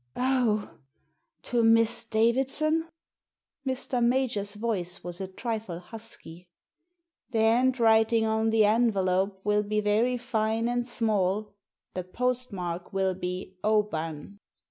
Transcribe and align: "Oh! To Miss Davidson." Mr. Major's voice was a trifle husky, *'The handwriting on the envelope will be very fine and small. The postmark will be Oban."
"Oh! 0.15 0.79
To 1.43 1.63
Miss 1.63 2.05
Davidson." 2.05 2.89
Mr. 3.67 4.03
Major's 4.03 4.55
voice 4.55 5.03
was 5.03 5.21
a 5.21 5.27
trifle 5.27 5.77
husky, 5.79 6.47
*'The 7.29 7.37
handwriting 7.39 8.25
on 8.25 8.49
the 8.49 8.65
envelope 8.65 9.41
will 9.43 9.61
be 9.61 9.79
very 9.79 10.17
fine 10.17 10.67
and 10.67 10.87
small. 10.87 11.53
The 11.93 12.03
postmark 12.03 12.91
will 12.91 13.13
be 13.13 13.57
Oban." 13.63 14.39